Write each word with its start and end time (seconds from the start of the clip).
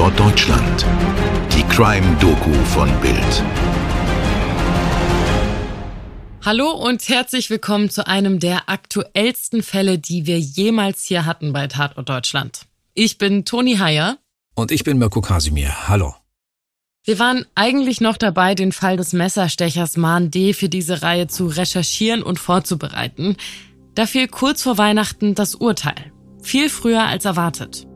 Tatort 0.00 0.18
Deutschland. 0.18 0.86
Die 1.52 1.62
Crime-Doku 1.64 2.54
von 2.64 2.88
Bild. 3.02 3.44
Hallo 6.42 6.70
und 6.70 7.06
herzlich 7.06 7.50
willkommen 7.50 7.90
zu 7.90 8.06
einem 8.06 8.38
der 8.38 8.70
aktuellsten 8.70 9.62
Fälle, 9.62 9.98
die 9.98 10.24
wir 10.24 10.40
jemals 10.40 11.04
hier 11.04 11.26
hatten 11.26 11.52
bei 11.52 11.66
Tatort 11.66 12.08
Deutschland. 12.08 12.62
Ich 12.94 13.18
bin 13.18 13.44
Toni 13.44 13.76
Heyer. 13.76 14.16
Und 14.54 14.72
ich 14.72 14.84
bin 14.84 14.96
Mirko 14.96 15.20
Kasimir. 15.20 15.86
Hallo. 15.86 16.14
Wir 17.04 17.18
waren 17.18 17.44
eigentlich 17.54 18.00
noch 18.00 18.16
dabei, 18.16 18.54
den 18.54 18.72
Fall 18.72 18.96
des 18.96 19.12
Messerstechers 19.12 19.98
Mahn 19.98 20.30
D. 20.30 20.54
für 20.54 20.70
diese 20.70 21.02
Reihe 21.02 21.26
zu 21.26 21.46
recherchieren 21.46 22.22
und 22.22 22.38
vorzubereiten. 22.38 23.36
Da 23.94 24.06
fiel 24.06 24.28
kurz 24.28 24.62
vor 24.62 24.78
Weihnachten 24.78 25.34
das 25.34 25.56
Urteil. 25.56 26.10
Viel 26.42 26.70
früher 26.70 27.04
als 27.04 27.26
erwartet. 27.26 27.86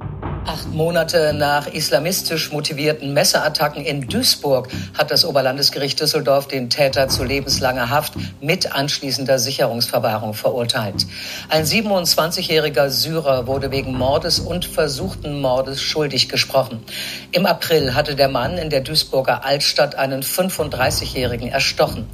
Acht 0.46 0.74
Monate 0.74 1.32
nach 1.32 1.66
islamistisch 1.66 2.52
motivierten 2.52 3.14
Messerattacken 3.14 3.82
in 3.82 4.08
Duisburg 4.08 4.68
hat 4.92 5.10
das 5.10 5.24
Oberlandesgericht 5.24 5.98
Düsseldorf 5.98 6.48
den 6.48 6.68
Täter 6.68 7.08
zu 7.08 7.24
lebenslanger 7.24 7.88
Haft 7.88 8.12
mit 8.42 8.70
anschließender 8.70 9.38
Sicherungsverwahrung 9.38 10.34
verurteilt. 10.34 11.06
Ein 11.48 11.64
27-jähriger 11.64 12.90
Syrer 12.90 13.46
wurde 13.46 13.70
wegen 13.70 13.96
Mordes 13.96 14.38
und 14.38 14.66
versuchten 14.66 15.40
Mordes 15.40 15.80
schuldig 15.80 16.28
gesprochen. 16.28 16.84
Im 17.32 17.46
April 17.46 17.94
hatte 17.94 18.14
der 18.14 18.28
Mann 18.28 18.58
in 18.58 18.68
der 18.68 18.82
Duisburger 18.82 19.46
Altstadt 19.46 19.94
einen 19.94 20.22
35-jährigen 20.22 21.48
erstochen. 21.48 22.06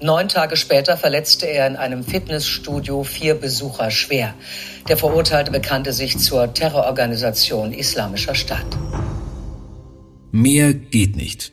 Neun 0.00 0.28
Tage 0.28 0.56
später 0.56 0.96
verletzte 0.96 1.46
er 1.46 1.68
in 1.68 1.76
einem 1.76 2.02
Fitnessstudio 2.02 3.04
vier 3.04 3.36
Besucher 3.36 3.92
schwer. 3.92 4.34
Der 4.88 4.96
Verurteilte 4.96 5.50
bekannte 5.50 5.92
sich 5.92 6.18
zur 6.18 6.54
Terrororganisation 6.54 7.72
Islamischer 7.72 8.34
Staat. 8.34 8.66
Mehr 10.30 10.74
geht 10.74 11.16
nicht. 11.16 11.52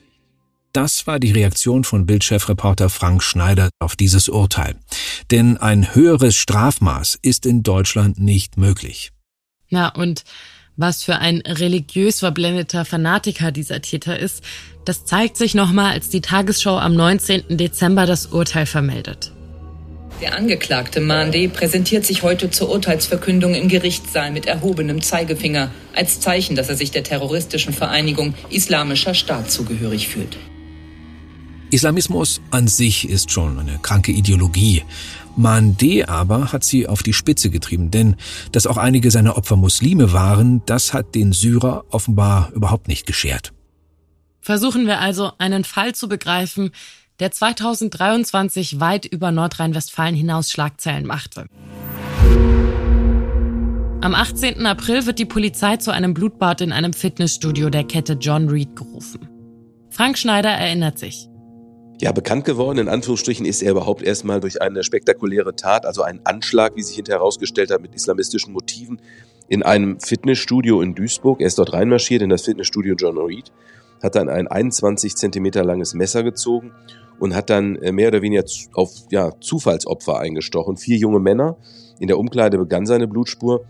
Das 0.72 1.08
war 1.08 1.20
die 1.20 1.31
Reaktion 1.31 1.84
von 1.84 2.06
Bildchefreporter 2.06 2.89
Frank 2.89 3.23
Schneider 3.23 3.70
auf 3.80 3.95
dieses 3.95 4.30
Urteil. 4.30 4.76
Denn 5.31 5.58
ein 5.58 5.95
höheres 5.95 6.36
Strafmaß 6.36 7.17
ist 7.22 7.45
in 7.45 7.64
Deutschland 7.64 8.20
nicht 8.20 8.58
möglich. 8.58 9.11
Na, 9.70 9.89
und 9.89 10.23
was 10.76 11.04
für 11.04 11.17
ein 11.17 11.42
religiös 11.42 12.20
verblendeter 12.20 12.86
Fanatiker 12.86 13.52
dieser 13.52 13.81
Täter 13.81 14.17
ist, 14.17 14.44
das 14.86 15.06
zeigt 15.06 15.38
sich 15.38 15.54
nochmal, 15.54 15.94
als 15.94 16.09
die 16.09 16.22
Tagesschau 16.22 16.78
am 16.78 16.95
19. 16.95 17.58
Dezember 17.58 18.06
das 18.06 18.28
Urteil 18.28 18.66
vermeldet. 18.66 19.31
Der 20.23 20.38
Angeklagte 20.38 21.02
Mande 21.02 21.49
präsentiert 21.49 22.05
sich 22.05 22.23
heute 22.23 22.49
zur 22.49 22.69
Urteilsverkündung 22.69 23.55
im 23.55 23.67
Gerichtssaal 23.67 24.31
mit 24.31 24.45
erhobenem 24.45 25.02
Zeigefinger, 25.02 25.69
als 25.93 26.21
Zeichen, 26.21 26.55
dass 26.55 26.69
er 26.69 26.77
sich 26.77 26.91
der 26.91 27.03
terroristischen 27.03 27.73
Vereinigung 27.73 28.33
Islamischer 28.49 29.15
Staat 29.15 29.52
zugehörig 29.52 30.07
fühlt. 30.07 30.38
Islamismus 31.71 32.39
an 32.52 32.69
sich 32.69 33.09
ist 33.09 33.31
schon 33.31 33.59
eine 33.59 33.80
kranke 33.80 34.13
Ideologie. 34.13 34.83
Mande 35.35 36.07
aber 36.07 36.53
hat 36.53 36.63
sie 36.63 36.87
auf 36.87 37.03
die 37.03 37.11
Spitze 37.11 37.49
getrieben, 37.49 37.91
denn 37.91 38.15
dass 38.53 38.65
auch 38.65 38.77
einige 38.77 39.11
seiner 39.11 39.35
Opfer 39.35 39.58
Muslime 39.58 40.13
waren, 40.13 40.61
das 40.65 40.93
hat 40.93 41.15
den 41.15 41.33
Syrer 41.33 41.83
offenbar 41.89 42.49
überhaupt 42.55 42.87
nicht 42.87 43.05
geschert. 43.05 43.52
Versuchen 44.39 44.87
wir 44.87 45.02
also 45.02 45.33
einen 45.37 45.65
Fall 45.65 45.95
zu 45.95 46.08
begreifen, 46.08 46.71
der 47.19 47.31
2023 47.31 48.80
weit 48.80 49.06
über 49.06 49.31
Nordrhein-Westfalen 49.31 50.16
hinaus 50.16 50.50
Schlagzeilen 50.50 51.06
machte. 51.06 51.45
Am 54.02 54.16
18. 54.16 54.66
April 54.66 55.05
wird 55.05 55.20
die 55.20 55.25
Polizei 55.25 55.78
zu 55.78 55.92
einem 55.92 56.14
Blutbad 56.14 56.61
in 56.61 56.73
einem 56.73 56.92
Fitnessstudio 56.92 57.70
der 57.70 57.86
Kette 57.86 58.14
John 58.14 58.49
Reed 58.49 58.76
gerufen. 58.76 59.30
Frank 59.89 60.17
Schneider 60.17 60.49
erinnert 60.49 60.99
sich. 60.99 61.30
Ja, 62.02 62.11
bekannt 62.11 62.43
geworden, 62.43 62.80
in 62.80 62.89
Anführungsstrichen, 62.89 63.45
ist 63.45 63.61
er 63.61 63.71
überhaupt 63.71 64.02
erstmal 64.02 64.42
durch 64.42 64.61
eine 64.61 64.83
spektakuläre 64.83 65.55
Tat, 65.55 65.86
also 65.86 66.02
einen 66.02 66.20
Anschlag, 66.26 66.76
wie 66.76 66.82
sich 66.82 66.95
hinterher 66.95 67.20
herausgestellt 67.20 67.71
hat, 67.71 67.82
mit 67.82 67.95
islamistischen 67.95 68.52
Motiven, 68.52 68.99
in 69.48 69.64
einem 69.64 69.99
Fitnessstudio 70.02 70.82
in 70.82 70.95
Duisburg. 70.95 71.39
Er 71.39 71.48
ist 71.48 71.60
dort 71.60 71.71
reinmarschiert 71.71 72.23
in 72.23 72.30
das 72.30 72.42
Fitnessstudio 72.42 72.95
John 72.95 73.17
Reed, 73.17 73.54
hat 74.02 74.16
dann 74.16 74.27
ein 74.27 74.48
21 74.48 75.16
Zentimeter 75.16 75.64
langes 75.64 75.93
Messer 75.93 76.23
gezogen 76.23 76.73
und 77.23 77.34
hat 77.34 77.50
dann 77.50 77.78
äh, 77.78 77.94
mehr 77.94 78.10
oder 78.10 78.22
weniger 78.22 78.44
auf 78.73 78.92
ja, 79.10 79.32
Zufallsopfer 79.39 80.20
eingestochen. 80.20 80.76
Vier 80.76 80.98
junge 80.98 81.22
Männer. 81.22 81.56
In 81.98 82.08
der 82.08 82.20
Umkleide 82.20 82.58
begann 82.58 82.86
seine 82.86 83.08
Blutspur 83.08 83.64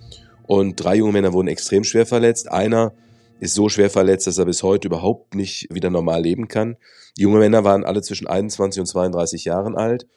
und 0.47 0.75
drei 0.78 0.96
junge 0.96 1.12
Männer 1.12 1.34
wurden 1.34 1.50
extrem 1.50 1.84
schwer 1.84 2.08
verletzt. 2.08 2.52
Einer 2.52 2.94
ist 3.40 3.53
so 3.53 3.69
schwer 3.69 3.91
verletzt, 3.91 4.25
dass 4.25 4.40
er 4.40 4.46
bis 4.46 4.64
heute 4.64 4.88
überhaupt 4.88 5.36
nicht 5.36 5.72
wieder 5.72 5.91
normal 5.91 6.24
leben 6.24 6.47
kann. 6.47 6.78
Die 7.16 7.22
jungen 7.22 7.38
Männer 7.38 7.64
waren 7.64 7.86
alle 7.86 8.02
zwischen 8.02 8.25
21 8.25 8.80
und 8.80 8.86
32 8.88 9.46
Jahren 9.46 9.78
alt. 9.78 10.08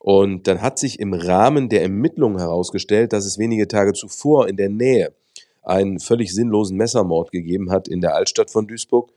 Und 0.00 0.46
dann 0.46 0.60
hat 0.60 0.78
sich 0.78 1.00
im 1.00 1.14
Rahmen 1.14 1.70
der 1.70 1.80
Ermittlungen 1.80 2.38
herausgestellt, 2.38 3.14
dass 3.14 3.24
es 3.24 3.38
wenige 3.38 3.68
Tage 3.68 3.94
zuvor 3.94 4.48
in 4.48 4.58
der 4.58 4.68
Nähe 4.68 5.14
einen 5.62 5.98
völlig 5.98 6.34
sinnlosen 6.34 6.76
Messermord 6.76 7.32
gegeben 7.32 7.70
hat 7.70 7.88
in 7.88 8.02
der 8.02 8.14
Altstadt 8.14 8.50
von 8.50 8.66
Duisburg. 8.66 9.12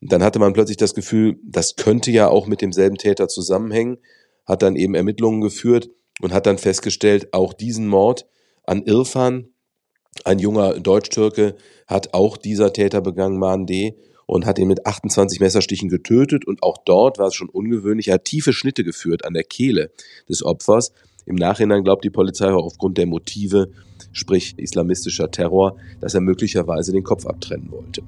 Dann 0.00 0.22
hatte 0.22 0.38
man 0.38 0.52
plötzlich 0.52 0.76
das 0.76 0.94
Gefühl, 0.94 1.38
das 1.42 1.76
könnte 1.76 2.10
ja 2.10 2.28
auch 2.28 2.46
mit 2.46 2.60
demselben 2.60 2.96
Täter 2.96 3.28
zusammenhängen, 3.28 3.98
hat 4.44 4.62
dann 4.62 4.76
eben 4.76 4.94
Ermittlungen 4.94 5.40
geführt 5.40 5.90
und 6.20 6.32
hat 6.32 6.46
dann 6.46 6.58
festgestellt, 6.58 7.32
auch 7.32 7.52
diesen 7.52 7.88
Mord 7.88 8.26
an 8.64 8.82
Irfan, 8.82 9.48
ein 10.24 10.38
junger 10.38 10.78
Deutsch-Türke, 10.80 11.56
hat 11.86 12.14
auch 12.14 12.36
dieser 12.36 12.72
Täter 12.72 13.00
begangen, 13.00 13.38
Mahn 13.38 13.66
D., 13.66 13.96
und 14.26 14.44
hat 14.44 14.58
ihn 14.58 14.66
mit 14.66 14.86
28 14.86 15.38
Messerstichen 15.38 15.88
getötet. 15.88 16.46
Und 16.46 16.62
auch 16.62 16.78
dort 16.84 17.18
war 17.18 17.28
es 17.28 17.34
schon 17.34 17.48
ungewöhnlich. 17.48 18.08
Er 18.08 18.14
hat 18.14 18.24
tiefe 18.24 18.52
Schnitte 18.52 18.82
geführt 18.82 19.24
an 19.24 19.34
der 19.34 19.44
Kehle 19.44 19.92
des 20.28 20.44
Opfers. 20.44 20.92
Im 21.26 21.36
Nachhinein 21.36 21.84
glaubt 21.84 22.04
die 22.04 22.10
Polizei 22.10 22.52
auch 22.52 22.64
aufgrund 22.64 22.98
der 22.98 23.06
Motive, 23.06 23.70
sprich 24.12 24.58
islamistischer 24.58 25.30
Terror, 25.30 25.76
dass 26.00 26.14
er 26.14 26.20
möglicherweise 26.20 26.90
den 26.90 27.04
Kopf 27.04 27.24
abtrennen 27.24 27.70
wollte. 27.70 28.02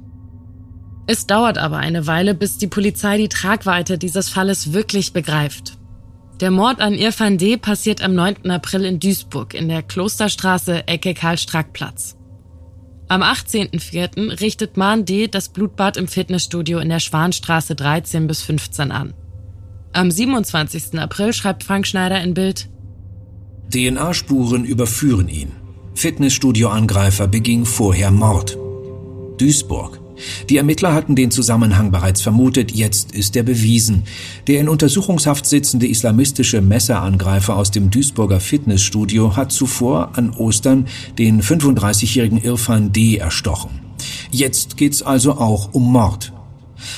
Es 1.10 1.26
dauert 1.26 1.56
aber 1.56 1.78
eine 1.78 2.06
Weile, 2.06 2.34
bis 2.34 2.58
die 2.58 2.66
Polizei 2.66 3.16
die 3.16 3.30
Tragweite 3.30 3.96
dieses 3.96 4.28
Falles 4.28 4.74
wirklich 4.74 5.14
begreift. 5.14 5.78
Der 6.40 6.50
Mord 6.50 6.80
an 6.80 6.92
Irfan 6.92 7.38
D. 7.38 7.56
passiert 7.56 8.02
am 8.02 8.14
9. 8.14 8.50
April 8.50 8.84
in 8.84 9.00
Duisburg 9.00 9.54
in 9.54 9.68
der 9.68 9.82
Klosterstraße 9.82 10.86
Ecke 10.86 11.14
Karl-Strack-Platz. 11.14 12.16
Am 13.08 13.22
18.04. 13.22 14.38
richtet 14.40 14.76
Mahn 14.76 15.06
D. 15.06 15.28
das 15.28 15.48
Blutbad 15.48 15.96
im 15.96 16.08
Fitnessstudio 16.08 16.78
in 16.78 16.90
der 16.90 17.00
Schwanstraße 17.00 17.74
13 17.74 18.26
bis 18.26 18.42
15 18.42 18.92
an. 18.92 19.14
Am 19.94 20.10
27. 20.10 21.00
April 21.00 21.32
schreibt 21.32 21.64
Frank 21.64 21.86
Schneider 21.86 22.22
in 22.22 22.34
Bild 22.34 22.68
DNA-Spuren 23.70 24.64
überführen 24.64 25.28
ihn. 25.28 25.52
Fitnessstudio-Angreifer 25.94 27.26
beging 27.26 27.64
vorher 27.64 28.10
Mord. 28.10 28.56
Duisburg. 29.38 29.97
Die 30.48 30.56
Ermittler 30.56 30.94
hatten 30.94 31.16
den 31.16 31.30
Zusammenhang 31.30 31.90
bereits 31.90 32.22
vermutet, 32.22 32.72
jetzt 32.72 33.12
ist 33.12 33.36
er 33.36 33.42
bewiesen. 33.42 34.04
Der 34.46 34.60
in 34.60 34.68
Untersuchungshaft 34.68 35.46
sitzende 35.46 35.86
islamistische 35.86 36.60
Messerangreifer 36.60 37.56
aus 37.56 37.70
dem 37.70 37.90
Duisburger 37.90 38.40
Fitnessstudio 38.40 39.36
hat 39.36 39.52
zuvor 39.52 40.10
an 40.16 40.30
Ostern 40.30 40.86
den 41.18 41.42
35-jährigen 41.42 42.42
Irfan 42.42 42.92
D. 42.92 43.16
erstochen. 43.16 43.70
Jetzt 44.30 44.76
geht's 44.76 45.02
also 45.02 45.32
auch 45.32 45.72
um 45.72 45.92
Mord. 45.92 46.32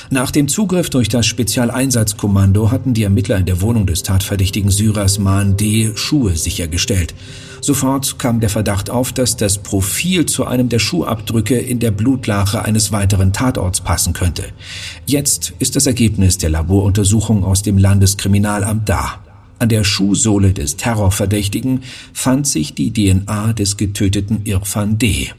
Nach 0.09 0.31
dem 0.31 0.47
Zugriff 0.47 0.89
durch 0.89 1.09
das 1.09 1.25
Spezialeinsatzkommando 1.25 2.71
hatten 2.71 2.93
die 2.93 3.03
Ermittler 3.03 3.37
in 3.37 3.45
der 3.45 3.61
Wohnung 3.61 3.85
des 3.85 4.03
tatverdächtigen 4.03 4.69
Syrers 4.69 5.19
Maan 5.19 5.57
D. 5.57 5.91
Schuhe 5.95 6.35
sichergestellt. 6.35 7.13
Sofort 7.61 8.17
kam 8.17 8.39
der 8.39 8.49
Verdacht 8.49 8.89
auf, 8.89 9.13
dass 9.13 9.37
das 9.37 9.59
Profil 9.59 10.25
zu 10.25 10.45
einem 10.45 10.69
der 10.69 10.79
Schuhabdrücke 10.79 11.57
in 11.57 11.79
der 11.79 11.91
Blutlache 11.91 12.63
eines 12.63 12.91
weiteren 12.91 13.33
Tatorts 13.33 13.81
passen 13.81 14.13
könnte. 14.13 14.45
Jetzt 15.05 15.53
ist 15.59 15.75
das 15.75 15.85
Ergebnis 15.85 16.39
der 16.39 16.49
Laboruntersuchung 16.49 17.43
aus 17.43 17.61
dem 17.61 17.77
Landeskriminalamt 17.77 18.89
da. 18.89 19.19
An 19.59 19.69
der 19.69 19.83
Schuhsohle 19.83 20.53
des 20.53 20.75
Terrorverdächtigen 20.75 21.83
fand 22.13 22.47
sich 22.47 22.73
die 22.73 22.91
DNA 22.91 23.53
des 23.53 23.77
getöteten 23.77 24.41
Irfan 24.43 24.97
D. 24.97 25.29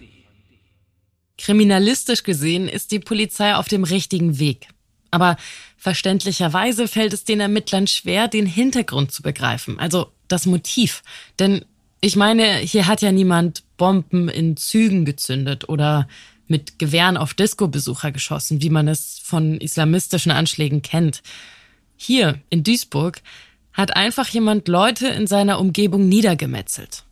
Kriminalistisch 1.43 2.23
gesehen 2.23 2.69
ist 2.69 2.93
die 2.93 3.01
Polizei 3.01 3.57
auf 3.57 3.67
dem 3.67 3.83
richtigen 3.83 4.39
Weg. 4.39 4.69
Aber 5.11 5.37
verständlicherweise 5.77 6.87
fällt 6.87 7.13
es 7.13 7.25
den 7.25 7.41
Ermittlern 7.41 7.89
schwer, 7.89 8.29
den 8.29 8.47
Hintergrund 8.47 9.11
zu 9.11 9.23
begreifen, 9.23 9.81
also 9.81 10.13
das 10.29 10.47
Motiv. 10.47 11.03
Denn 11.41 11.65
ich 12.01 12.15
meine, 12.15 12.59
hier 12.59 12.87
hat 12.87 13.03
ja 13.03 13.11
niemand 13.11 13.65
Bomben 13.77 14.29
in 14.29 14.57
Zügen 14.57 15.05
gezündet 15.05 15.69
oder 15.69 16.07
mit 16.47 16.79
Gewehren 16.79 17.17
auf 17.17 17.35
Disco-Besucher 17.35 18.13
geschossen, 18.13 18.63
wie 18.63 18.71
man 18.71 18.87
es 18.87 19.19
von 19.19 19.57
islamistischen 19.57 20.31
Anschlägen 20.31 20.81
kennt. 20.81 21.23
Hier 21.97 22.39
in 22.51 22.63
Duisburg 22.63 23.21
hat 23.73 23.97
einfach 23.97 24.29
jemand 24.29 24.69
Leute 24.69 25.09
in 25.09 25.27
seiner 25.27 25.59
Umgebung 25.59 26.09
niedergemetzelt. 26.09 27.03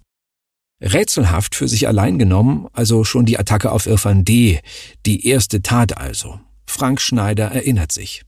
Rätselhaft 0.81 1.55
für 1.55 1.69
sich 1.69 1.88
allein 1.88 2.19
genommen, 2.19 2.69
also 2.73 3.05
schon 3.05 3.27
die 3.27 3.38
Attacke 3.38 3.71
auf 3.71 3.87
Irfan 3.87 4.25
D., 4.25 4.61
die 5.06 5.27
erste 5.27 5.62
Tat 5.62 5.99
also. 5.99 6.41
Frank 6.67 7.00
Schneider 7.00 7.47
erinnert 7.47 7.93
sich. 7.93 8.23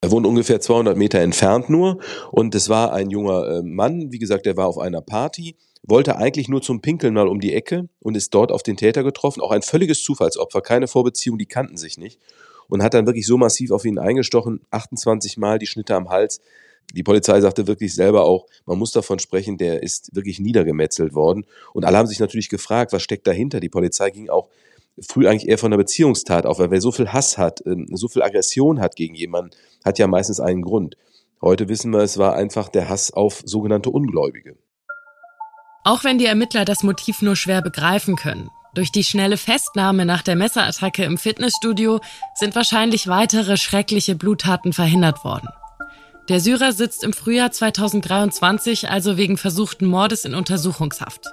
Er 0.00 0.10
wohnt 0.10 0.26
ungefähr 0.26 0.60
200 0.60 0.96
Meter 0.96 1.20
entfernt 1.20 1.68
nur 1.68 1.98
und 2.30 2.54
es 2.54 2.68
war 2.68 2.92
ein 2.92 3.10
junger 3.10 3.58
äh, 3.58 3.62
Mann, 3.62 4.12
wie 4.12 4.18
gesagt, 4.18 4.46
der 4.46 4.56
war 4.56 4.66
auf 4.66 4.78
einer 4.78 5.00
Party, 5.00 5.56
wollte 5.82 6.16
eigentlich 6.16 6.48
nur 6.48 6.62
zum 6.62 6.80
Pinkeln 6.80 7.14
mal 7.14 7.28
um 7.28 7.40
die 7.40 7.54
Ecke 7.54 7.88
und 8.00 8.16
ist 8.16 8.34
dort 8.34 8.52
auf 8.52 8.62
den 8.62 8.76
Täter 8.76 9.02
getroffen, 9.02 9.40
auch 9.40 9.50
ein 9.50 9.62
völliges 9.62 10.02
Zufallsopfer, 10.02 10.60
keine 10.60 10.88
Vorbeziehung, 10.88 11.38
die 11.38 11.46
kannten 11.46 11.76
sich 11.76 11.98
nicht 11.98 12.20
und 12.68 12.82
hat 12.82 12.94
dann 12.94 13.06
wirklich 13.06 13.26
so 13.26 13.36
massiv 13.36 13.70
auf 13.70 13.84
ihn 13.84 13.98
eingestochen, 13.98 14.60
28 14.70 15.36
Mal 15.36 15.58
die 15.58 15.66
Schnitte 15.66 15.94
am 15.94 16.08
Hals. 16.08 16.40
Die 16.94 17.02
Polizei 17.02 17.40
sagte 17.40 17.66
wirklich 17.66 17.94
selber 17.94 18.24
auch, 18.24 18.46
man 18.64 18.78
muss 18.78 18.92
davon 18.92 19.18
sprechen, 19.18 19.58
der 19.58 19.82
ist 19.82 20.14
wirklich 20.14 20.38
niedergemetzelt 20.38 21.14
worden. 21.14 21.44
Und 21.72 21.84
alle 21.84 21.98
haben 21.98 22.06
sich 22.06 22.20
natürlich 22.20 22.48
gefragt, 22.48 22.92
was 22.92 23.02
steckt 23.02 23.26
dahinter? 23.26 23.60
Die 23.60 23.68
Polizei 23.68 24.10
ging 24.10 24.28
auch 24.30 24.48
früh 25.00 25.28
eigentlich 25.28 25.48
eher 25.48 25.58
von 25.58 25.72
einer 25.72 25.82
Beziehungstat 25.82 26.46
auf, 26.46 26.58
weil 26.58 26.70
wer 26.70 26.80
so 26.80 26.92
viel 26.92 27.12
Hass 27.12 27.38
hat, 27.38 27.62
ähm, 27.66 27.88
so 27.92 28.08
viel 28.08 28.22
Aggression 28.22 28.80
hat 28.80 28.96
gegen 28.96 29.14
jemanden, 29.14 29.50
hat 29.84 29.98
ja 29.98 30.06
meistens 30.06 30.40
einen 30.40 30.62
Grund. 30.62 30.96
Heute 31.42 31.68
wissen 31.68 31.92
wir, 31.92 32.00
es 32.00 32.18
war 32.18 32.34
einfach 32.34 32.68
der 32.68 32.88
Hass 32.88 33.12
auf 33.12 33.42
sogenannte 33.44 33.90
Ungläubige. 33.90 34.56
Auch 35.84 36.02
wenn 36.02 36.18
die 36.18 36.26
Ermittler 36.26 36.64
das 36.64 36.82
Motiv 36.82 37.22
nur 37.22 37.36
schwer 37.36 37.62
begreifen 37.62 38.16
können, 38.16 38.48
durch 38.74 38.90
die 38.90 39.04
schnelle 39.04 39.36
Festnahme 39.36 40.04
nach 40.04 40.22
der 40.22 40.36
Messerattacke 40.36 41.04
im 41.04 41.16
Fitnessstudio 41.16 42.00
sind 42.34 42.54
wahrscheinlich 42.54 43.06
weitere 43.06 43.56
schreckliche 43.56 44.16
Bluttaten 44.16 44.72
verhindert 44.72 45.24
worden. 45.24 45.48
Der 46.28 46.40
Syrer 46.40 46.72
sitzt 46.72 47.04
im 47.04 47.12
Frühjahr 47.12 47.52
2023 47.52 48.90
also 48.90 49.16
wegen 49.16 49.36
versuchten 49.36 49.86
Mordes 49.86 50.24
in 50.24 50.34
Untersuchungshaft. 50.34 51.26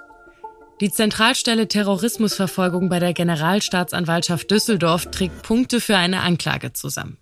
Die 0.81 0.91
Zentralstelle 0.91 1.67
Terrorismusverfolgung 1.67 2.89
bei 2.89 2.99
der 2.99 3.13
Generalstaatsanwaltschaft 3.13 4.51
Düsseldorf 4.51 5.09
trägt 5.09 5.41
Punkte 5.41 5.81
für 5.81 5.97
eine 5.97 6.21
Anklage 6.21 6.73
zusammen. 6.73 7.17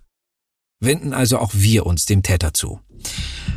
Wenden 0.81 1.13
also 1.13 1.37
auch 1.37 1.51
wir 1.53 1.85
uns 1.85 2.05
dem 2.05 2.23
Täter 2.23 2.53
zu. 2.53 2.81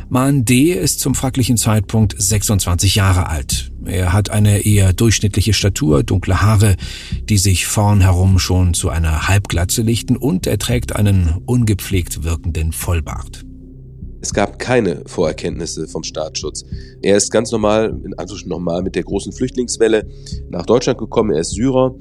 Man 0.07 0.45
D. 0.45 0.71
ist 0.71 0.99
zum 0.99 1.15
fraglichen 1.15 1.57
Zeitpunkt 1.57 2.15
26 2.17 2.95
Jahre 2.95 3.27
alt. 3.27 3.71
Er 3.85 4.13
hat 4.13 4.29
eine 4.29 4.59
eher 4.59 4.93
durchschnittliche 4.93 5.53
Statur, 5.53 6.03
dunkle 6.03 6.41
Haare, 6.41 6.77
die 7.23 7.37
sich 7.37 7.65
vorn 7.65 8.01
herum 8.01 8.37
schon 8.39 8.75
zu 8.75 8.89
einer 8.89 9.27
Halbglatze 9.27 9.81
lichten 9.81 10.15
und 10.15 10.45
er 10.45 10.59
trägt 10.59 10.95
einen 10.95 11.41
ungepflegt 11.45 12.23
wirkenden 12.23 12.71
Vollbart. 12.71 13.43
Es 14.25 14.33
gab 14.33 14.57
keine 14.57 15.03
Vorerkenntnisse 15.05 15.87
vom 15.87 16.01
Staatsschutz. 16.01 16.65
Er 17.03 17.15
ist 17.15 17.29
ganz 17.29 17.51
normal, 17.51 17.89
in 18.03 18.15
Anführungsstrichen 18.15 18.49
normal, 18.49 18.81
mit 18.81 18.95
der 18.95 19.03
großen 19.03 19.31
Flüchtlingswelle 19.31 20.07
nach 20.49 20.65
Deutschland 20.65 20.97
gekommen. 20.97 21.29
Er 21.29 21.41
ist 21.41 21.51
Syrer 21.51 21.93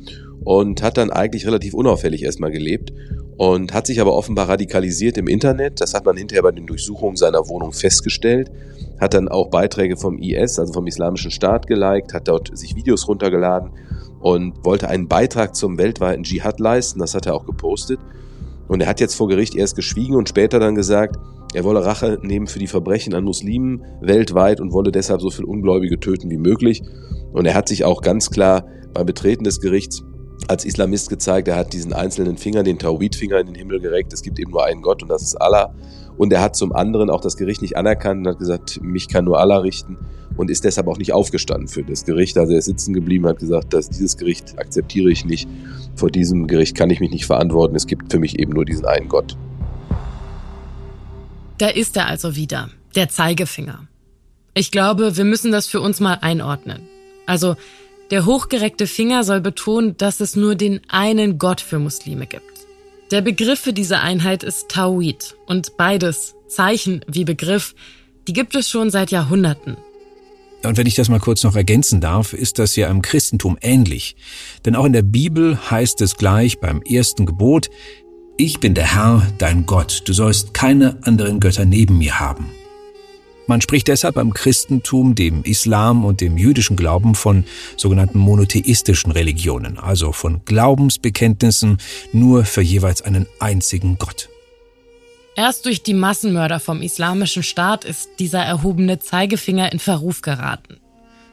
und 0.42 0.82
hat 0.82 0.96
dann 0.96 1.10
eigentlich 1.10 1.46
relativ 1.46 1.74
unauffällig 1.74 2.22
erstmal 2.22 2.50
gelebt 2.50 2.94
und 3.36 3.74
hat 3.74 3.86
sich 3.86 4.00
aber 4.00 4.14
offenbar 4.14 4.48
radikalisiert 4.48 5.18
im 5.18 5.28
Internet. 5.28 5.82
Das 5.82 5.92
hat 5.92 6.06
man 6.06 6.16
hinterher 6.16 6.42
bei 6.42 6.52
den 6.52 6.66
Durchsuchungen 6.66 7.16
seiner 7.16 7.46
Wohnung 7.46 7.72
festgestellt. 7.72 8.50
Hat 8.98 9.12
dann 9.12 9.28
auch 9.28 9.50
Beiträge 9.50 9.98
vom 9.98 10.16
IS, 10.16 10.58
also 10.58 10.72
vom 10.72 10.86
Islamischen 10.86 11.30
Staat, 11.30 11.66
geliked, 11.66 12.14
hat 12.14 12.26
dort 12.28 12.56
sich 12.56 12.74
Videos 12.74 13.06
runtergeladen 13.06 13.70
und 14.20 14.64
wollte 14.64 14.88
einen 14.88 15.08
Beitrag 15.08 15.54
zum 15.54 15.76
weltweiten 15.76 16.22
Dschihad 16.22 16.58
leisten. 16.58 17.00
Das 17.00 17.14
hat 17.14 17.26
er 17.26 17.34
auch 17.34 17.44
gepostet. 17.44 18.00
Und 18.66 18.80
er 18.80 18.86
hat 18.86 18.98
jetzt 18.98 19.14
vor 19.14 19.28
Gericht 19.28 19.54
erst 19.54 19.76
geschwiegen 19.76 20.16
und 20.16 20.30
später 20.30 20.58
dann 20.58 20.74
gesagt, 20.74 21.18
er 21.54 21.64
wolle 21.64 21.84
Rache 21.84 22.18
nehmen 22.22 22.46
für 22.46 22.58
die 22.58 22.66
Verbrechen 22.66 23.14
an 23.14 23.24
Muslimen 23.24 23.84
weltweit 24.00 24.60
und 24.60 24.72
wolle 24.72 24.92
deshalb 24.92 25.20
so 25.20 25.30
viele 25.30 25.46
Ungläubige 25.46 25.98
töten 26.00 26.30
wie 26.30 26.36
möglich. 26.36 26.82
Und 27.32 27.46
er 27.46 27.54
hat 27.54 27.68
sich 27.68 27.84
auch 27.84 28.02
ganz 28.02 28.30
klar 28.30 28.66
beim 28.92 29.06
Betreten 29.06 29.44
des 29.44 29.60
Gerichts 29.60 30.04
als 30.48 30.64
Islamist 30.64 31.08
gezeigt, 31.08 31.48
er 31.48 31.56
hat 31.56 31.72
diesen 31.72 31.92
einzelnen 31.92 32.36
Finger, 32.36 32.62
den 32.62 32.78
Tawhid-Finger 32.78 33.38
in 33.38 33.46
den 33.46 33.54
Himmel 33.54 33.80
gereckt. 33.80 34.12
Es 34.12 34.22
gibt 34.22 34.38
eben 34.38 34.50
nur 34.50 34.64
einen 34.64 34.82
Gott 34.82 35.02
und 35.02 35.08
das 35.08 35.22
ist 35.22 35.36
Allah. 35.36 35.74
Und 36.16 36.32
er 36.32 36.42
hat 36.42 36.54
zum 36.54 36.72
anderen 36.72 37.10
auch 37.10 37.20
das 37.20 37.36
Gericht 37.36 37.62
nicht 37.62 37.76
anerkannt 37.76 38.26
und 38.26 38.32
hat 38.32 38.38
gesagt, 38.38 38.80
mich 38.82 39.08
kann 39.08 39.24
nur 39.24 39.40
Allah 39.40 39.58
richten 39.58 39.96
und 40.36 40.50
ist 40.50 40.64
deshalb 40.64 40.86
auch 40.88 40.98
nicht 40.98 41.12
aufgestanden 41.12 41.68
für 41.68 41.82
das 41.82 42.04
Gericht. 42.04 42.36
Also 42.36 42.52
er 42.52 42.58
ist 42.58 42.66
sitzen 42.66 42.92
geblieben, 42.92 43.26
hat 43.26 43.38
gesagt, 43.38 43.72
dass 43.72 43.88
dieses 43.88 44.16
Gericht 44.16 44.58
akzeptiere 44.58 45.10
ich 45.10 45.24
nicht. 45.24 45.48
Vor 45.94 46.10
diesem 46.10 46.46
Gericht 46.46 46.76
kann 46.76 46.90
ich 46.90 47.00
mich 47.00 47.10
nicht 47.10 47.26
verantworten. 47.26 47.74
Es 47.74 47.86
gibt 47.86 48.12
für 48.12 48.18
mich 48.18 48.38
eben 48.38 48.52
nur 48.52 48.64
diesen 48.64 48.84
einen 48.84 49.08
Gott. 49.08 49.36
Da 51.64 51.70
ist 51.70 51.96
er 51.96 52.08
also 52.08 52.36
wieder, 52.36 52.68
der 52.94 53.08
Zeigefinger. 53.08 53.88
Ich 54.52 54.70
glaube, 54.70 55.16
wir 55.16 55.24
müssen 55.24 55.50
das 55.50 55.66
für 55.66 55.80
uns 55.80 55.98
mal 55.98 56.18
einordnen. 56.20 56.82
Also 57.24 57.56
der 58.10 58.26
hochgereckte 58.26 58.86
Finger 58.86 59.24
soll 59.24 59.40
betonen, 59.40 59.96
dass 59.96 60.20
es 60.20 60.36
nur 60.36 60.56
den 60.56 60.82
einen 60.88 61.38
Gott 61.38 61.62
für 61.62 61.78
Muslime 61.78 62.26
gibt. 62.26 62.44
Der 63.12 63.22
Begriff 63.22 63.60
für 63.60 63.72
diese 63.72 64.00
Einheit 64.00 64.42
ist 64.42 64.68
Tawhid 64.68 65.36
und 65.46 65.78
beides, 65.78 66.34
Zeichen 66.48 67.02
wie 67.08 67.24
Begriff, 67.24 67.74
die 68.28 68.34
gibt 68.34 68.54
es 68.54 68.68
schon 68.68 68.90
seit 68.90 69.10
Jahrhunderten. 69.10 69.78
Und 70.64 70.76
wenn 70.76 70.86
ich 70.86 70.94
das 70.94 71.08
mal 71.08 71.20
kurz 71.20 71.44
noch 71.44 71.56
ergänzen 71.56 72.02
darf, 72.02 72.34
ist 72.34 72.58
das 72.58 72.76
ja 72.76 72.88
im 72.88 73.00
Christentum 73.00 73.56
ähnlich. 73.62 74.16
Denn 74.64 74.76
auch 74.76 74.84
in 74.84 74.92
der 74.92 75.02
Bibel 75.02 75.58
heißt 75.70 76.02
es 76.02 76.16
gleich 76.16 76.60
beim 76.60 76.82
ersten 76.82 77.24
Gebot, 77.24 77.70
ich 78.36 78.60
bin 78.60 78.74
der 78.74 78.94
Herr, 78.94 79.26
dein 79.38 79.66
Gott, 79.66 80.02
du 80.06 80.12
sollst 80.12 80.54
keine 80.54 80.98
anderen 81.02 81.40
Götter 81.40 81.64
neben 81.64 81.98
mir 81.98 82.18
haben. 82.18 82.50
Man 83.46 83.60
spricht 83.60 83.88
deshalb 83.88 84.14
beim 84.14 84.32
Christentum, 84.32 85.14
dem 85.14 85.42
Islam 85.44 86.04
und 86.04 86.20
dem 86.20 86.38
jüdischen 86.38 86.76
Glauben 86.76 87.14
von 87.14 87.44
sogenannten 87.76 88.18
monotheistischen 88.18 89.12
Religionen, 89.12 89.78
also 89.78 90.12
von 90.12 90.40
Glaubensbekenntnissen 90.46 91.78
nur 92.12 92.44
für 92.46 92.62
jeweils 92.62 93.02
einen 93.02 93.26
einzigen 93.38 93.98
Gott. 93.98 94.30
Erst 95.36 95.66
durch 95.66 95.82
die 95.82 95.94
Massenmörder 95.94 96.58
vom 96.58 96.80
Islamischen 96.80 97.42
Staat 97.42 97.84
ist 97.84 98.08
dieser 98.18 98.40
erhobene 98.40 98.98
Zeigefinger 98.98 99.72
in 99.72 99.78
Verruf 99.78 100.22
geraten. 100.22 100.78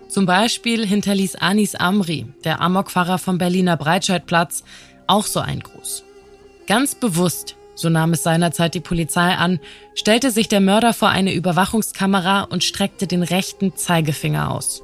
Zum 0.10 0.26
Beispiel 0.26 0.86
hinterließ 0.86 1.36
Anis 1.36 1.76
Amri, 1.76 2.26
der 2.44 2.60
Amokfahrer 2.60 3.20
vom 3.20 3.38
Berliner 3.38 3.78
Breitscheidplatz, 3.78 4.64
auch 5.08 5.26
so 5.26 5.40
ein 5.40 5.62
Gruß. 5.62 6.04
Ganz 6.72 6.96
bewusst 6.96 7.58
so 7.76 7.90
nahm 7.90 8.14
es 8.14 8.24
seinerzeit 8.24 8.76
die 8.76 8.80
Polizei 8.80 9.36
an, 9.36 9.60
stellte 9.94 10.32
sich 10.32 10.48
der 10.48 10.62
Mörder 10.62 10.94
vor 10.94 11.10
eine 11.10 11.34
Überwachungskamera 11.34 12.44
und 12.44 12.64
streckte 12.64 13.08
den 13.08 13.24
rechten 13.24 13.76
Zeigefinger 13.76 14.52
aus. 14.52 14.84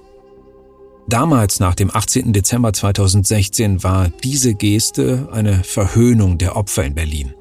Damals, 1.07 1.61
nach 1.61 1.75
dem 1.75 1.95
18. 1.95 2.33
Dezember 2.33 2.73
2016, 2.73 3.83
war 3.83 4.09
diese 4.23 4.53
Geste 4.55 5.29
eine 5.31 5.63
Verhöhnung 5.63 6.37
der 6.37 6.57
Opfer 6.57 6.83
in 6.83 6.95
Berlin. 6.95 7.33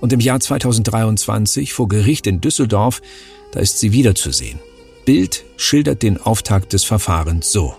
Und 0.00 0.12
im 0.12 0.20
Jahr 0.20 0.38
2023 0.38 1.72
vor 1.72 1.88
Gericht 1.88 2.28
in 2.28 2.40
Düsseldorf, 2.40 3.02
da 3.50 3.58
ist 3.58 3.80
sie 3.80 3.90
wiederzusehen. 3.90 4.60
Bild 5.04 5.44
schildert 5.56 6.02
den 6.02 6.18
Auftakt 6.18 6.72
des 6.74 6.84
Verfahrens 6.84 7.50
so. 7.50 7.74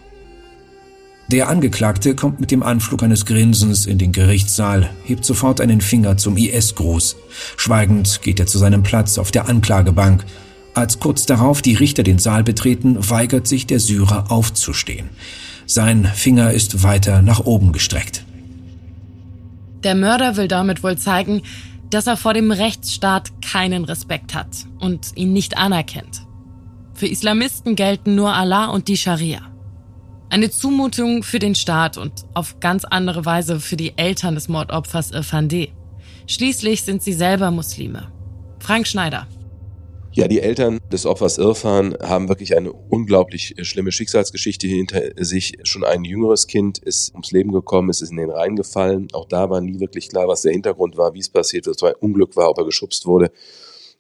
Der 1.32 1.48
Angeklagte 1.48 2.14
kommt 2.14 2.42
mit 2.42 2.52
dem 2.52 2.62
Anflug 2.62 3.04
eines 3.04 3.26
Grinsens 3.26 3.86
in 3.86 3.98
den 3.98 4.12
Gerichtssaal, 4.12 4.90
hebt 5.06 5.24
sofort 5.24 5.62
einen 5.62 5.80
Finger 5.80 6.18
zum 6.18 6.36
IS-Gruß. 6.36 7.16
Schweigend 7.56 8.22
geht 8.22 8.42
er 8.42 8.48
zu 8.48 8.58
seinem 8.58 8.84
Platz 8.84 9.18
auf 9.18 9.32
der 9.32 9.48
Anklagebank. 9.48 10.26
Als 10.74 11.00
kurz 11.00 11.26
darauf 11.26 11.62
die 11.62 11.76
Richter 11.76 12.04
den 12.04 12.20
Saal 12.20 12.44
betreten, 12.44 12.98
weigert 13.10 13.48
sich 13.48 13.66
der 13.66 13.80
Syrer 13.80 14.30
aufzustehen. 14.30 15.10
Sein 15.66 16.04
Finger 16.04 16.52
ist 16.52 16.84
weiter 16.84 17.22
nach 17.22 17.40
oben 17.40 17.72
gestreckt. 17.72 18.26
Der 19.84 19.96
Mörder 19.96 20.36
will 20.36 20.50
damit 20.50 20.84
wohl 20.84 20.98
zeigen, 20.98 21.44
dass 21.90 22.08
er 22.08 22.18
vor 22.18 22.34
dem 22.34 22.52
Rechtsstaat 22.52 23.32
keinen 23.42 23.86
Respekt 23.86 24.34
hat 24.34 24.66
und 24.82 25.12
ihn 25.16 25.32
nicht 25.32 25.58
anerkennt. 25.58 26.28
Für 26.94 27.08
Islamisten 27.08 27.78
gelten 27.78 28.16
nur 28.16 28.34
Allah 28.34 28.66
und 28.66 28.90
die 28.90 28.98
Scharia. 28.98 29.50
Eine 30.32 30.50
Zumutung 30.50 31.24
für 31.24 31.40
den 31.40 31.56
Staat 31.56 31.98
und 31.98 32.26
auf 32.36 32.62
ganz 32.62 32.86
andere 32.86 33.26
Weise 33.26 33.60
für 33.60 33.76
die 33.76 33.98
Eltern 33.98 34.34
des 34.34 34.48
Mordopfers 34.48 35.12
Irfan 35.12 35.50
D. 35.50 35.74
Schließlich 36.26 36.84
sind 36.84 37.04
sie 37.04 37.12
selber 37.12 37.52
Muslime. 37.52 38.14
Frank 38.60 38.88
Schneider. 38.88 39.28
Ja, 40.14 40.30
die 40.30 40.40
Eltern 40.40 40.80
des 40.90 41.06
Opfers 41.06 41.38
Irfan 41.38 41.98
haben 42.02 42.30
wirklich 42.30 42.56
eine 42.56 42.72
unglaublich 42.72 43.56
schlimme 43.64 43.92
Schicksalsgeschichte 43.92 44.68
hinter 44.68 45.02
sich. 45.18 45.58
Schon 45.64 45.84
ein 45.84 46.06
jüngeres 46.06 46.48
Kind 46.48 46.78
ist 46.78 47.12
ums 47.12 47.32
Leben 47.32 47.52
gekommen, 47.52 47.90
es 47.90 48.02
ist 48.02 48.12
in 48.12 48.18
den 48.18 48.30
Rhein 48.30 48.56
gefallen. 48.56 49.10
Auch 49.12 49.28
da 49.28 49.50
war 49.50 49.60
nie 49.60 49.82
wirklich 49.82 50.08
klar, 50.08 50.30
was 50.30 50.44
der 50.44 50.54
Hintergrund 50.54 50.96
war, 50.96 51.14
wie 51.14 51.20
es 51.20 51.28
passiert 51.28 51.68
ob 51.68 51.76
es 51.76 51.84
ein 51.84 51.94
Unglück 52.00 52.38
war, 52.38 52.50
ob 52.50 52.58
er 52.58 52.64
geschubst 52.64 53.06
wurde. 53.06 53.34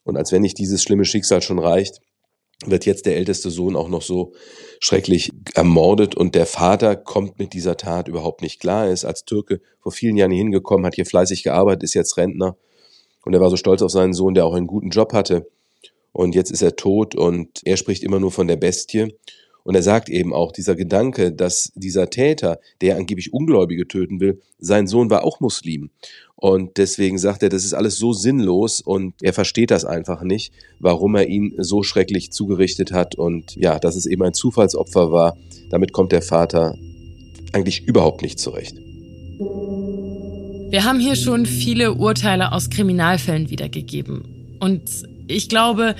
Und 0.05 0.15
als 0.15 0.31
wenn 0.31 0.43
nicht 0.43 0.57
dieses 0.57 0.81
schlimme 0.81 1.03
Schicksal 1.03 1.41
schon 1.41 1.59
reicht, 1.59 1.99
wird 2.65 2.85
jetzt 2.85 3.05
der 3.05 3.15
älteste 3.17 3.49
Sohn 3.49 3.75
auch 3.75 3.89
noch 3.89 4.01
so 4.01 4.33
schrecklich 4.79 5.31
ermordet 5.53 6.15
und 6.15 6.35
der 6.35 6.45
Vater 6.45 6.95
kommt 6.95 7.39
mit 7.39 7.53
dieser 7.53 7.77
Tat 7.77 8.07
überhaupt 8.07 8.41
nicht 8.41 8.59
klar. 8.59 8.85
Er 8.85 8.91
ist 8.91 9.05
als 9.05 9.25
Türke 9.25 9.61
vor 9.79 9.91
vielen 9.91 10.17
Jahren 10.17 10.31
hingekommen, 10.31 10.85
hat 10.85 10.95
hier 10.95 11.05
fleißig 11.05 11.43
gearbeitet, 11.43 11.83
ist 11.83 11.93
jetzt 11.93 12.17
Rentner 12.17 12.55
und 13.23 13.33
er 13.33 13.41
war 13.41 13.49
so 13.49 13.57
stolz 13.57 13.81
auf 13.81 13.91
seinen 13.91 14.13
Sohn, 14.13 14.33
der 14.33 14.45
auch 14.45 14.53
einen 14.53 14.67
guten 14.67 14.89
Job 14.89 15.13
hatte. 15.13 15.47
Und 16.11 16.35
jetzt 16.35 16.51
ist 16.51 16.61
er 16.61 16.75
tot 16.75 17.15
und 17.15 17.61
er 17.63 17.77
spricht 17.77 18.03
immer 18.03 18.19
nur 18.19 18.31
von 18.31 18.47
der 18.47 18.57
Bestie. 18.57 19.15
Und 19.63 19.75
er 19.75 19.83
sagt 19.83 20.09
eben 20.09 20.33
auch, 20.33 20.51
dieser 20.51 20.75
Gedanke, 20.75 21.31
dass 21.31 21.71
dieser 21.75 22.09
Täter, 22.09 22.59
der 22.81 22.97
angeblich 22.97 23.33
Ungläubige 23.33 23.87
töten 23.87 24.19
will, 24.19 24.41
sein 24.59 24.87
Sohn 24.87 25.09
war 25.09 25.23
auch 25.23 25.39
Muslim. 25.39 25.89
Und 26.35 26.77
deswegen 26.77 27.19
sagt 27.19 27.43
er, 27.43 27.49
das 27.49 27.65
ist 27.65 27.75
alles 27.75 27.97
so 27.97 28.13
sinnlos 28.13 28.81
und 28.81 29.13
er 29.21 29.33
versteht 29.33 29.69
das 29.69 29.85
einfach 29.85 30.23
nicht, 30.23 30.51
warum 30.79 31.15
er 31.15 31.27
ihn 31.27 31.53
so 31.59 31.83
schrecklich 31.83 32.31
zugerichtet 32.31 32.91
hat. 32.91 33.13
Und 33.13 33.55
ja, 33.55 33.77
dass 33.77 33.95
es 33.95 34.07
eben 34.07 34.23
ein 34.23 34.33
Zufallsopfer 34.33 35.11
war, 35.11 35.37
damit 35.69 35.93
kommt 35.93 36.11
der 36.11 36.23
Vater 36.23 36.75
eigentlich 37.53 37.85
überhaupt 37.85 38.23
nicht 38.23 38.39
zurecht. 38.39 38.75
Wir 40.71 40.83
haben 40.83 40.99
hier 40.99 41.15
schon 41.15 41.45
viele 41.45 41.93
Urteile 41.93 42.53
aus 42.53 42.69
Kriminalfällen 42.69 43.49
wiedergegeben. 43.49 44.57
Und 44.59 44.81
ich 45.27 45.49
glaube, 45.49 45.95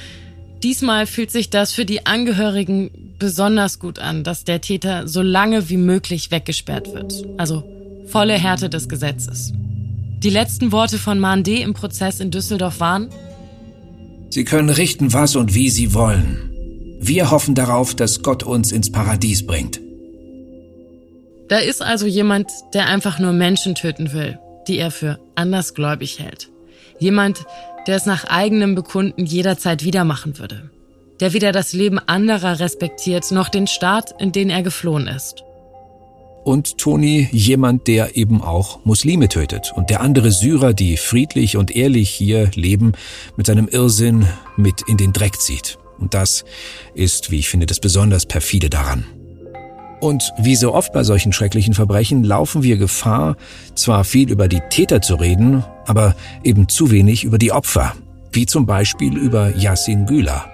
diesmal 0.64 1.08
fühlt 1.08 1.32
sich 1.32 1.50
das 1.50 1.74
für 1.74 1.86
die 1.86 2.06
Angehörigen 2.06 3.16
besonders 3.20 3.80
gut 3.80 4.00
an, 4.00 4.24
dass 4.24 4.44
der 4.44 4.62
Täter 4.62 5.08
so 5.08 5.22
lange 5.22 5.70
wie 5.70 5.78
möglich 5.78 6.32
weggesperrt 6.32 6.94
wird. 6.94 7.26
Also 7.38 7.64
volle 8.08 8.34
Härte 8.34 8.70
des 8.70 8.90
Gesetzes. 8.90 9.54
Die 10.24 10.30
letzten 10.30 10.72
Worte 10.72 10.98
von 10.98 11.20
Mandé 11.20 11.62
im 11.62 11.74
Prozess 11.74 12.20
in 12.20 12.32
Düsseldorf 12.32 12.80
waren, 12.80 13.10
Sie 14.30 14.46
können 14.46 14.70
richten, 14.70 15.12
was 15.12 15.36
und 15.36 15.54
wie 15.54 15.70
Sie 15.70 15.94
wollen. 15.94 16.52
Wir 17.02 17.32
hoffen 17.32 17.56
darauf, 17.56 17.96
dass 17.96 18.22
Gott 18.22 18.44
uns 18.44 18.72
ins 18.72 18.92
Paradies 18.92 19.46
bringt. 19.46 19.82
Da 21.50 21.58
ist 21.58 21.82
also 21.82 22.06
jemand, 22.06 22.50
der 22.74 22.86
einfach 22.86 23.20
nur 23.20 23.34
Menschen 23.34 23.76
töten 23.76 24.14
will, 24.14 24.40
die 24.68 24.78
er 24.78 24.92
für 24.92 25.20
andersgläubig 25.36 26.20
hält. 26.20 26.51
Jemand, 27.02 27.46
der 27.88 27.96
es 27.96 28.06
nach 28.06 28.26
eigenem 28.26 28.76
Bekunden 28.76 29.26
jederzeit 29.26 29.84
wieder 29.84 30.06
machen 30.06 30.38
würde. 30.38 30.70
Der 31.20 31.34
weder 31.34 31.52
das 31.52 31.74
Leben 31.74 31.98
anderer 31.98 32.60
respektiert, 32.60 33.32
noch 33.32 33.50
den 33.50 33.66
Staat, 33.66 34.22
in 34.22 34.32
den 34.32 34.52
er 34.52 34.62
geflohen 34.62 35.08
ist. 35.08 35.44
Und 36.44 36.78
Toni, 36.78 37.28
jemand, 37.32 37.88
der 37.88 38.16
eben 38.18 38.44
auch 38.44 38.86
Muslime 38.86 39.30
tötet 39.30 39.74
und 39.76 39.90
der 39.90 40.02
andere 40.02 40.32
Syrer, 40.32 40.74
die 40.74 40.96
friedlich 40.96 41.58
und 41.58 41.76
ehrlich 41.76 42.12
hier 42.12 42.52
leben, 42.54 42.94
mit 43.36 43.48
seinem 43.48 43.68
Irrsinn 43.68 44.28
mit 44.56 44.84
in 44.88 44.98
den 44.98 45.12
Dreck 45.12 45.42
zieht. 45.42 45.80
Und 45.98 46.14
das 46.14 46.46
ist, 46.94 47.32
wie 47.32 47.40
ich 47.40 47.50
finde, 47.50 47.66
das 47.66 47.80
besonders 47.80 48.28
perfide 48.28 48.70
daran. 48.70 49.06
Und 50.02 50.34
wie 50.40 50.56
so 50.56 50.74
oft 50.74 50.94
bei 50.94 51.04
solchen 51.04 51.32
schrecklichen 51.32 51.76
Verbrechen 51.76 52.24
laufen 52.24 52.64
wir 52.64 52.78
Gefahr, 52.78 53.38
zwar 53.76 54.04
viel 54.04 54.32
über 54.32 54.48
die 54.48 54.62
Täter 54.72 55.00
zu 55.00 55.14
reden, 55.14 55.64
aber 55.86 56.16
eben 56.44 56.68
zu 56.68 56.90
wenig 56.90 57.24
über 57.24 57.38
die 57.38 57.52
Opfer, 57.52 57.94
wie 58.32 58.48
zum 58.48 58.66
Beispiel 58.66 59.16
über 59.16 59.56
Yassin 59.56 60.08
Güler. 60.08 60.46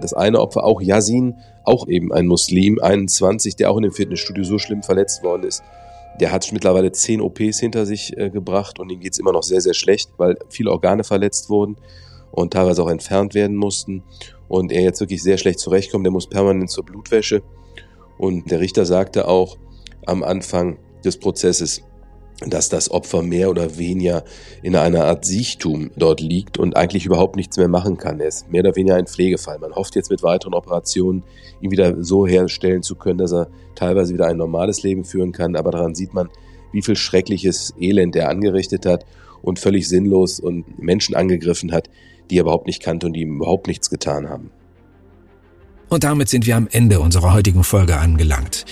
Das 0.00 0.12
eine 0.12 0.40
Opfer, 0.40 0.64
auch 0.64 0.82
Yasin, 0.82 1.36
auch 1.62 1.86
eben 1.86 2.12
ein 2.12 2.26
Muslim, 2.26 2.80
21, 2.82 3.54
der 3.54 3.70
auch 3.70 3.76
in 3.76 3.84
dem 3.84 3.92
Fitnessstudio 3.92 4.42
so 4.42 4.58
schlimm 4.58 4.82
verletzt 4.82 5.22
worden 5.22 5.44
ist. 5.44 5.62
Der 6.20 6.32
hat 6.32 6.50
mittlerweile 6.52 6.90
zehn 6.90 7.20
OPs 7.20 7.60
hinter 7.60 7.86
sich 7.86 8.16
äh, 8.18 8.28
gebracht 8.28 8.80
und 8.80 8.90
ihm 8.90 8.98
geht's 8.98 9.20
immer 9.20 9.32
noch 9.32 9.44
sehr, 9.44 9.60
sehr 9.60 9.74
schlecht, 9.74 10.10
weil 10.16 10.36
viele 10.48 10.72
Organe 10.72 11.04
verletzt 11.04 11.48
wurden 11.48 11.76
und 12.32 12.52
teilweise 12.52 12.82
auch 12.82 12.90
entfernt 12.90 13.34
werden 13.34 13.54
mussten. 13.54 14.02
Und 14.48 14.72
er 14.72 14.82
jetzt 14.82 15.00
wirklich 15.00 15.22
sehr 15.22 15.38
schlecht 15.38 15.60
zurechtkommt, 15.60 16.04
der 16.04 16.12
muss 16.12 16.28
permanent 16.28 16.70
zur 16.70 16.84
Blutwäsche. 16.84 17.40
Und 18.18 18.50
der 18.50 18.60
Richter 18.60 18.86
sagte 18.86 19.28
auch 19.28 19.56
am 20.06 20.22
Anfang 20.22 20.78
des 21.04 21.18
Prozesses, 21.18 21.82
dass 22.40 22.68
das 22.68 22.90
Opfer 22.90 23.22
mehr 23.22 23.48
oder 23.48 23.78
weniger 23.78 24.24
in 24.62 24.76
einer 24.76 25.04
Art 25.04 25.24
Siechtum 25.24 25.90
dort 25.96 26.20
liegt 26.20 26.58
und 26.58 26.76
eigentlich 26.76 27.06
überhaupt 27.06 27.36
nichts 27.36 27.56
mehr 27.56 27.68
machen 27.68 27.96
kann. 27.96 28.20
Er 28.20 28.28
ist 28.28 28.50
mehr 28.50 28.60
oder 28.60 28.76
weniger 28.76 28.96
ein 28.96 29.06
Pflegefall. 29.06 29.58
Man 29.58 29.74
hofft 29.74 29.94
jetzt 29.94 30.10
mit 30.10 30.22
weiteren 30.22 30.54
Operationen, 30.54 31.22
ihn 31.60 31.70
wieder 31.70 32.02
so 32.02 32.26
herstellen 32.26 32.82
zu 32.82 32.96
können, 32.96 33.18
dass 33.18 33.32
er 33.32 33.48
teilweise 33.76 34.14
wieder 34.14 34.26
ein 34.26 34.36
normales 34.36 34.82
Leben 34.82 35.04
führen 35.04 35.32
kann. 35.32 35.56
Aber 35.56 35.70
daran 35.70 35.94
sieht 35.94 36.12
man, 36.12 36.28
wie 36.72 36.82
viel 36.82 36.96
schreckliches 36.96 37.72
Elend 37.78 38.16
er 38.16 38.28
angerichtet 38.28 38.84
hat 38.84 39.06
und 39.42 39.60
völlig 39.60 39.88
sinnlos 39.88 40.40
und 40.40 40.78
Menschen 40.82 41.14
angegriffen 41.14 41.72
hat, 41.72 41.88
die 42.30 42.38
er 42.38 42.42
überhaupt 42.42 42.66
nicht 42.66 42.82
kannte 42.82 43.06
und 43.06 43.12
die 43.12 43.20
ihm 43.20 43.36
überhaupt 43.36 43.68
nichts 43.68 43.90
getan 43.90 44.28
haben. 44.28 44.50
Und 45.88 46.04
damit 46.04 46.28
sind 46.28 46.46
wir 46.46 46.56
am 46.56 46.68
Ende 46.70 47.00
unserer 47.00 47.32
heutigen 47.32 47.64
Folge 47.64 47.98
angelangt. 47.98 48.64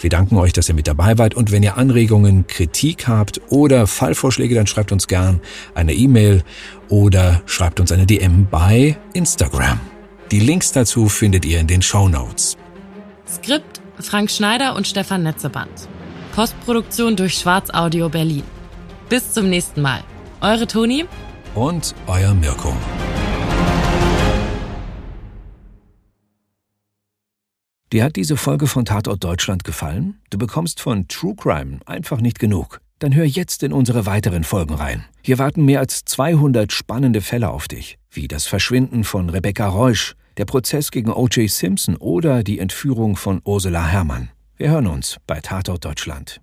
Wir 0.00 0.10
danken 0.10 0.36
euch, 0.36 0.52
dass 0.52 0.68
ihr 0.68 0.74
mit 0.74 0.86
dabei 0.86 1.16
wart 1.18 1.34
und 1.34 1.50
wenn 1.50 1.62
ihr 1.62 1.78
Anregungen, 1.78 2.46
Kritik 2.46 3.08
habt 3.08 3.40
oder 3.48 3.86
Fallvorschläge, 3.86 4.54
dann 4.54 4.66
schreibt 4.66 4.92
uns 4.92 5.06
gern 5.08 5.40
eine 5.74 5.94
E-Mail 5.94 6.42
oder 6.88 7.42
schreibt 7.46 7.80
uns 7.80 7.90
eine 7.92 8.06
DM 8.06 8.46
bei 8.50 8.96
Instagram. 9.14 9.80
Die 10.30 10.40
Links 10.40 10.72
dazu 10.72 11.08
findet 11.08 11.44
ihr 11.44 11.60
in 11.60 11.66
den 11.66 11.80
Show 11.80 12.08
Notes. 12.08 12.56
Skript 13.30 13.80
Frank 14.00 14.30
Schneider 14.30 14.74
und 14.74 14.86
Stefan 14.86 15.22
Netzeband. 15.22 15.88
Postproduktion 16.34 17.16
durch 17.16 17.34
Schwarz 17.34 17.70
Audio 17.70 18.08
Berlin. 18.08 18.42
Bis 19.08 19.32
zum 19.32 19.48
nächsten 19.48 19.80
Mal. 19.82 20.00
Eure 20.40 20.66
Toni 20.66 21.04
und 21.54 21.94
euer 22.06 22.34
Mirko. 22.34 22.74
Dir 27.94 28.02
hat 28.02 28.16
diese 28.16 28.36
Folge 28.36 28.66
von 28.66 28.84
Tatort 28.84 29.22
Deutschland 29.22 29.62
gefallen? 29.62 30.16
Du 30.28 30.36
bekommst 30.36 30.80
von 30.80 31.06
True 31.06 31.36
Crime 31.36 31.78
einfach 31.86 32.20
nicht 32.20 32.40
genug. 32.40 32.80
Dann 32.98 33.14
hör 33.14 33.24
jetzt 33.24 33.62
in 33.62 33.72
unsere 33.72 34.04
weiteren 34.04 34.42
Folgen 34.42 34.74
rein. 34.74 35.04
Hier 35.22 35.38
warten 35.38 35.64
mehr 35.64 35.78
als 35.78 36.04
200 36.04 36.72
spannende 36.72 37.20
Fälle 37.20 37.50
auf 37.50 37.68
dich, 37.68 38.00
wie 38.10 38.26
das 38.26 38.48
Verschwinden 38.48 39.04
von 39.04 39.30
Rebecca 39.30 39.68
Reusch, 39.68 40.16
der 40.38 40.44
Prozess 40.44 40.90
gegen 40.90 41.12
O.J. 41.12 41.48
Simpson 41.48 41.94
oder 41.94 42.42
die 42.42 42.58
Entführung 42.58 43.14
von 43.14 43.40
Ursula 43.44 43.86
Herrmann. 43.86 44.30
Wir 44.56 44.70
hören 44.70 44.88
uns 44.88 45.18
bei 45.28 45.38
Tatort 45.40 45.84
Deutschland. 45.84 46.40